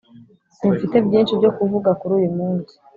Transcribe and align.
Simfite 0.55 0.95
byishi 1.05 1.39
byokuvuga 1.39 1.89
kuruyu 1.99 2.29
munsi 2.37 2.73